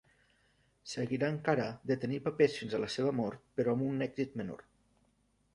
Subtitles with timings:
[0.93, 4.69] Seguirà encara de tenir papers fins a la seva mort però amb un èxit menor.